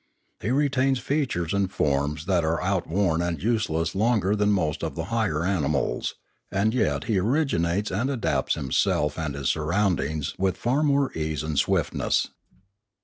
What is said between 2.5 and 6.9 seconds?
outworn and useless longer than most of the higher animals; and